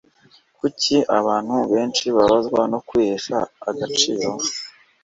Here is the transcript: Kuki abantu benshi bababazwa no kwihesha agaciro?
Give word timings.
Kuki 0.57 0.95
abantu 1.17 1.55
benshi 1.73 2.03
bababazwa 2.15 2.61
no 2.71 2.79
kwihesha 2.87 3.37
agaciro? 3.69 4.29